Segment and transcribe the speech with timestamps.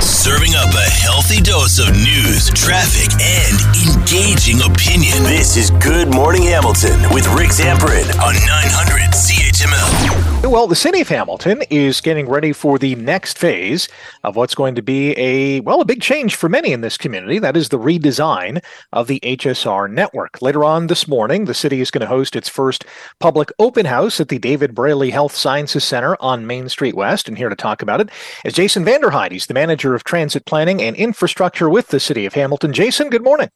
[0.00, 3.58] Serving up a healthy dose of news, traffic, and
[3.88, 5.24] engaging opinion.
[5.24, 9.14] This is Good Morning Hamilton with Rick Zamperin on 900
[9.58, 10.52] CHML.
[10.52, 13.88] Well, the city of Hamilton is getting ready for the next phase
[14.22, 17.40] of what's going to be a, well, a big change for many in this community.
[17.40, 18.62] That is the redesign
[18.92, 20.40] of the HSR network.
[20.40, 22.84] Later on this morning, the city is going to host its first
[23.18, 27.26] public open house at the David Braley Health Sciences Center on Main Street West.
[27.26, 28.10] And here to talk about it
[28.44, 29.32] is Jason Vanderhyde.
[29.32, 32.72] He's the manager of transit planning and infrastructure with the city of Hamilton.
[32.72, 33.48] Jason, good morning.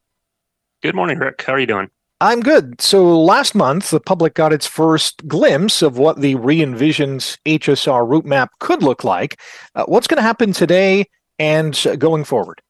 [0.82, 1.44] Good morning, Rick.
[1.46, 1.90] How are you doing?
[2.22, 2.80] I'm good.
[2.80, 8.08] So last month, the public got its first glimpse of what the re envisioned HSR
[8.08, 9.40] route map could look like.
[9.74, 11.06] Uh, what's going to happen today
[11.40, 12.62] and going forward?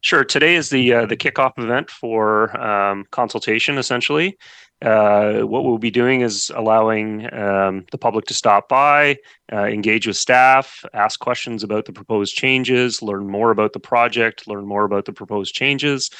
[0.00, 0.24] Sure.
[0.24, 4.38] Today is the uh, the kickoff event for um, consultation, essentially.
[4.80, 9.16] Uh, what we'll be doing is allowing um, the public to stop by,
[9.52, 14.46] uh, engage with staff, ask questions about the proposed changes, learn more about the project,
[14.46, 16.10] learn more about the proposed changes.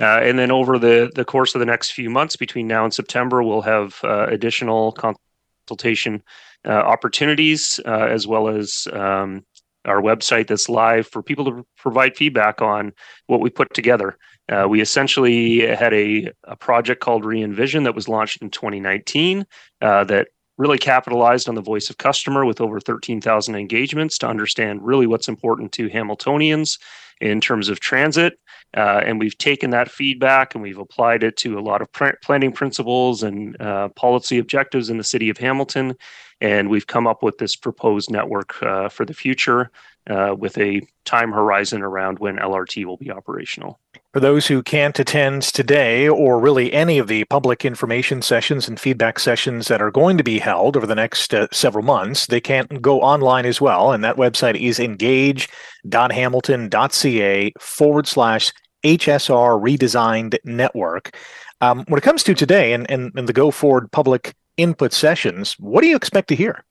[0.00, 2.94] Uh, and then over the, the course of the next few months, between now and
[2.94, 6.22] September, we'll have uh, additional consultation
[6.64, 9.44] uh, opportunities as well as um,
[9.86, 12.92] our website that's live for people to provide feedback on
[13.26, 14.18] what we put together.
[14.48, 19.44] Uh, we essentially had a, a project called Re-Envision that was launched in 2019
[19.80, 20.28] uh, that
[20.58, 25.28] really capitalized on the voice of customer with over 13,000 engagements to understand really what's
[25.28, 26.78] important to Hamiltonians
[27.20, 28.38] in terms of transit.
[28.76, 32.16] Uh, and we've taken that feedback and we've applied it to a lot of pr-
[32.22, 35.94] planning principles and uh, policy objectives in the city of Hamilton.
[36.40, 39.70] And we've come up with this proposed network uh, for the future
[40.08, 43.80] uh, with a time horizon around when LRT will be operational.
[44.16, 48.80] For those who can't attend today, or really any of the public information sessions and
[48.80, 52.40] feedback sessions that are going to be held over the next uh, several months, they
[52.40, 53.92] can go online as well.
[53.92, 58.52] And that website is engage.hamilton.ca forward slash
[58.84, 61.14] HSR redesigned network.
[61.60, 65.56] Um, when it comes to today and, and, and the go forward public input sessions,
[65.58, 66.64] what do you expect to hear?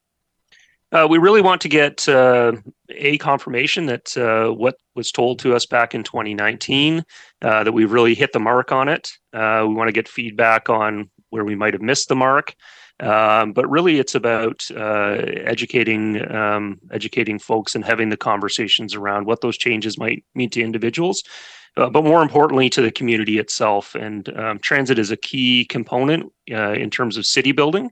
[0.96, 2.54] Uh, we really want to get uh,
[2.90, 7.04] a confirmation that uh, what was told to us back in 2019
[7.42, 9.12] uh, that we've really hit the mark on it.
[9.34, 12.56] Uh, we want to get feedback on where we might have missed the mark,
[13.02, 19.26] um, but really it's about uh, educating um, educating folks and having the conversations around
[19.26, 21.24] what those changes might mean to individuals.
[21.76, 23.96] but more importantly, to the community itself.
[23.96, 27.92] And um, transit is a key component in terms of city building.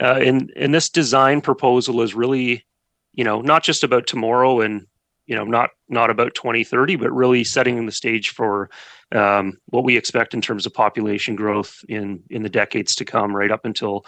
[0.00, 2.64] Uh, and and this design proposal is really,
[3.12, 4.86] you know, not just about tomorrow and
[5.26, 8.70] you know not not about 2030, but really setting the stage for
[9.12, 13.34] um, what we expect in terms of population growth in in the decades to come,
[13.34, 14.04] right up until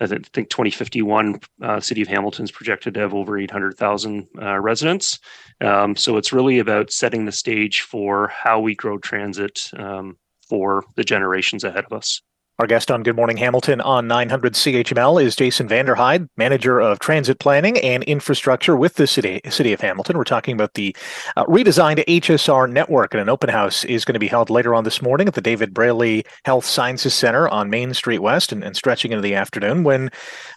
[0.00, 5.18] I think 2051, uh, City of Hamilton is projected to have over 800,000 uh, residents.
[5.62, 10.84] Um, so it's really about setting the stage for how we grow transit um, for
[10.96, 12.20] the generations ahead of us.
[12.58, 17.38] Our guest on Good Morning Hamilton on 900 CHML is Jason Vanderhyde, Manager of Transit
[17.38, 20.16] Planning and Infrastructure with the City, City of Hamilton.
[20.16, 20.96] We're talking about the
[21.36, 24.84] uh, redesigned HSR network, and an open house is going to be held later on
[24.84, 28.74] this morning at the David Braley Health Sciences Center on Main Street West and, and
[28.74, 29.84] stretching into the afternoon.
[29.84, 30.10] When,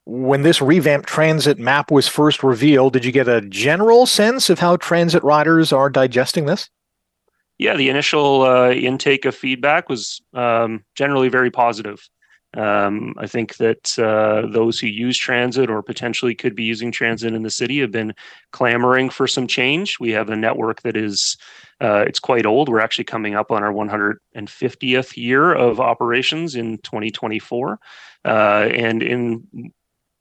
[0.05, 4.59] when this revamped transit map was first revealed, did you get a general sense of
[4.59, 6.69] how transit riders are digesting this?
[7.59, 12.09] Yeah, the initial uh, intake of feedback was um, generally very positive.
[12.57, 17.33] Um, I think that uh, those who use transit or potentially could be using transit
[17.33, 18.15] in the city have been
[18.51, 19.99] clamoring for some change.
[19.99, 21.37] We have a network that is
[21.81, 22.69] uh, it's quite old.
[22.69, 27.79] We're actually coming up on our 150th year of operations in 2024,
[28.25, 29.71] uh, and in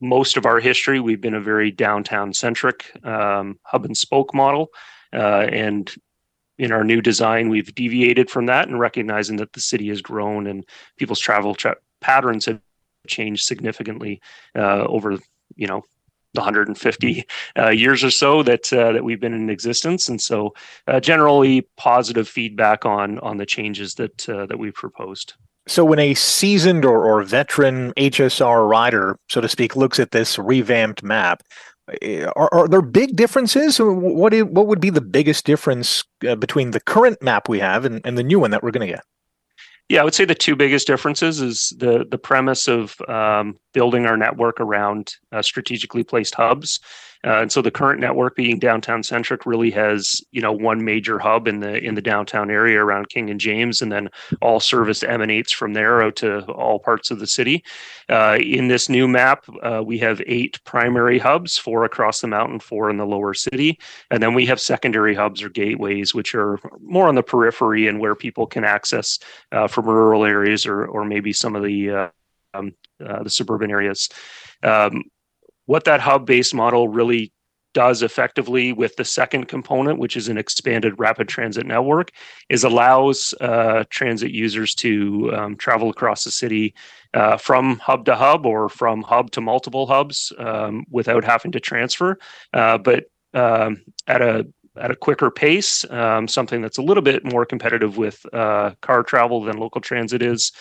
[0.01, 4.69] most of our history, we've been a very downtown centric um, hub and spoke model.
[5.13, 5.95] Uh, and
[6.59, 10.47] in our new design, we've deviated from that and recognizing that the city has grown
[10.47, 10.65] and
[10.97, 12.61] people's travel tra- patterns have
[13.07, 14.21] changed significantly
[14.57, 15.17] uh, over,
[15.57, 15.83] you know,
[16.35, 17.25] the 150
[17.59, 20.55] uh, years or so that uh, that we've been in existence, and so
[20.87, 25.35] uh, generally positive feedback on on the changes that uh, that we've proposed.
[25.67, 30.39] So, when a seasoned or, or veteran HSR rider, so to speak, looks at this
[30.39, 31.43] revamped map,
[32.37, 33.79] are, are there big differences?
[33.81, 37.85] What is, what would be the biggest difference uh, between the current map we have
[37.85, 39.05] and, and the new one that we're going to get?
[39.89, 44.05] Yeah, I would say the two biggest differences is the the premise of um, building
[44.05, 46.79] our network around uh, strategically placed hubs,
[47.25, 51.19] Uh, and so the current network being downtown centric really has you know one major
[51.19, 54.09] hub in the in the downtown area around King and James, and then
[54.41, 57.65] all service emanates from there out to all parts of the city.
[58.09, 62.61] Uh, in this new map, uh, we have eight primary hubs, four across the mountain,
[62.61, 63.79] four in the lower city,
[64.11, 68.01] and then we have secondary hubs or gateways, which are more on the periphery and
[68.01, 69.19] where people can access
[69.53, 72.09] uh, from rural areas or or maybe some of the uh,
[72.55, 72.75] um,
[73.05, 74.09] uh, the suburban areas.
[74.63, 75.05] Um,
[75.69, 77.31] what that hub based model really
[77.75, 82.11] does effectively with the second component, which is an expanded rapid transit network,
[82.49, 86.75] is allows uh, transit users to um, travel across the city
[87.13, 91.61] uh, from hub to hub or from hub to multiple hubs um, without having to
[91.61, 92.19] transfer,
[92.55, 97.25] uh, but um, at a at a quicker pace, um, something that's a little bit
[97.25, 100.53] more competitive with uh, car travel than local transit is,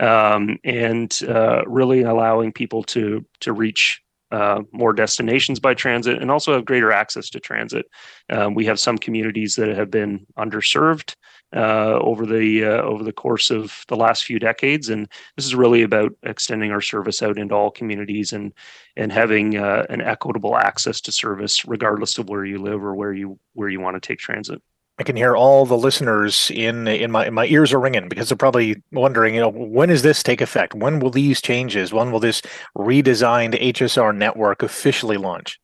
[0.00, 6.30] um, and uh, really allowing people to to reach uh, more destinations by transit and
[6.30, 7.86] also have greater access to transit.
[8.30, 11.14] Um, we have some communities that have been underserved
[11.54, 15.54] uh, over the uh, over the course of the last few decades, and this is
[15.54, 18.52] really about extending our service out into all communities and
[18.96, 23.12] and having uh, an equitable access to service regardless of where you live or where
[23.12, 24.60] you where you want to take transit.
[24.98, 28.28] I can hear all the listeners in in my in my ears are ringing because
[28.28, 30.74] they're probably wondering, you know, when does this take effect?
[30.74, 31.92] When will these changes?
[31.92, 32.40] When will this
[32.76, 35.60] redesigned HSR network officially launch?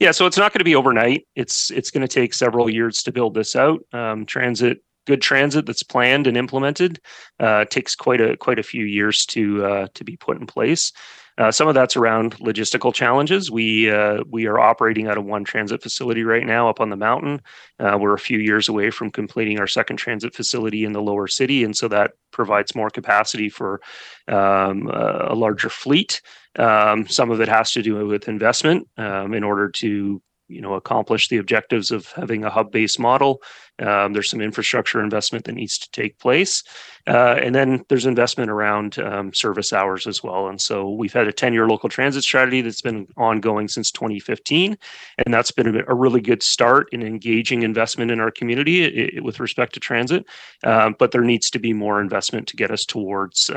[0.00, 1.28] Yeah, so it's not going to be overnight.
[1.36, 3.80] It's it's going to take several years to build this out.
[3.92, 7.00] Um, transit, good transit that's planned and implemented,
[7.38, 10.92] uh, takes quite a quite a few years to uh, to be put in place.
[11.38, 13.50] Uh, some of that's around logistical challenges.
[13.50, 16.96] We uh, we are operating out of one transit facility right now up on the
[16.96, 17.40] mountain.
[17.78, 21.26] Uh, we're a few years away from completing our second transit facility in the lower
[21.26, 23.80] city, and so that provides more capacity for
[24.28, 26.20] um, a larger fleet.
[26.58, 30.20] Um, some of it has to do with investment um, in order to
[30.52, 33.42] you know accomplish the objectives of having a hub-based model.
[33.78, 36.62] Um, there's some infrastructure investment that needs to take place,
[37.06, 40.48] uh, and then there's investment around um, service hours as well.
[40.48, 44.76] And so we've had a 10-year local transit strategy that's been ongoing since 2015,
[45.24, 49.40] and that's been a, really good start in engaging investment in our community it, with
[49.40, 50.24] respect to transit.
[50.64, 53.50] Um, but there needs to be more investment to get us towards.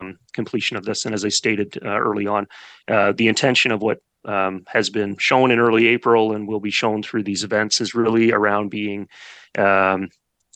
[0.00, 1.06] Um, completion of this.
[1.06, 2.46] And as I stated uh, early on,
[2.86, 6.70] uh, the intention of what um, has been shown in early April and will be
[6.70, 9.08] shown through these events is really around being
[9.56, 10.10] um,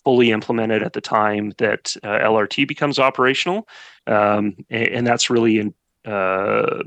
[0.04, 3.66] fully implemented at the time that uh, LRT becomes operational.
[4.06, 6.82] Um, and, and, that's really in, uh,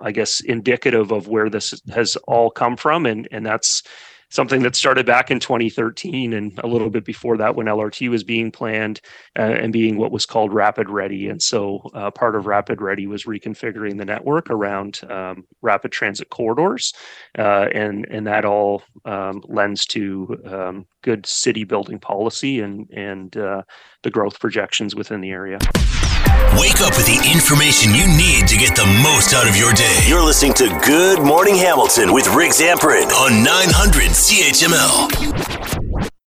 [0.00, 3.06] I guess, indicative of where this has all come from.
[3.06, 3.82] And, and that's
[4.32, 8.24] something that started back in 2013 and a little bit before that when LRT was
[8.24, 9.00] being planned
[9.38, 11.28] uh, and being what was called Rapid Ready.
[11.28, 16.30] And so uh, part of Rapid Ready was reconfiguring the network around um, rapid transit
[16.30, 16.94] corridors.
[17.38, 23.36] Uh, and, and that all um, lends to um, good city building policy and, and
[23.36, 23.62] uh,
[24.02, 25.58] the growth projections within the area.
[26.58, 30.04] Wake up with the information you need to get the most out of your day.
[30.06, 35.81] You're listening to Good Morning Hamilton with Rick Zamperin on 900 CHML.